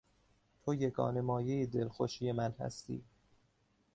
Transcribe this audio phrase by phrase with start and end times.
[0.63, 3.03] تو یگانه مایهی دلخوشی من هستی.